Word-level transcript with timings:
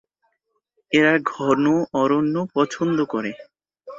এরা 0.91 1.13
ঘন 1.27 1.63
অরণ্য 1.93 2.35
পছন্দ 2.55 2.97
করে। 3.05 3.31